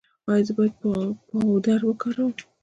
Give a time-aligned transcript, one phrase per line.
[0.29, 0.73] ایا زه باید
[1.29, 2.31] پاوډر وکاروم؟